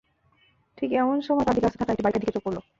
ঠিক 0.77 0.89
এমন 0.95 1.17
সময় 1.21 1.45
তার 1.45 1.55
দিকে 1.55 1.67
আসতে 1.67 1.79
থাকা 1.79 1.91
একটি 1.93 2.03
বাইকের 2.03 2.21
দিকে 2.21 2.35
চোখ 2.35 2.43
গেল। 2.47 2.57